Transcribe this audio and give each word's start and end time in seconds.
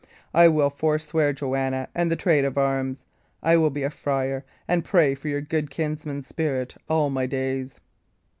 I 0.33 0.47
will 0.47 0.71
forswear 0.71 1.31
Joanna 1.31 1.87
and 1.93 2.09
the 2.11 2.15
trade 2.15 2.43
of 2.43 2.57
arms. 2.57 3.05
I 3.43 3.55
will 3.55 3.69
be 3.69 3.83
a 3.83 3.91
friar, 3.91 4.43
and 4.67 4.83
pray 4.83 5.13
for 5.13 5.27
your 5.27 5.41
good 5.41 5.69
kinsman's 5.69 6.25
spirit 6.25 6.73
all 6.89 7.11
my 7.11 7.27
days." 7.27 7.79